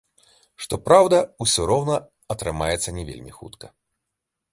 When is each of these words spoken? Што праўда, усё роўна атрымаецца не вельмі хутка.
Што 0.65 0.75
праўда, 0.87 1.19
усё 1.45 1.61
роўна 1.71 1.95
атрымаецца 2.37 2.89
не 2.97 3.03
вельмі 3.11 3.31
хутка. 3.37 3.65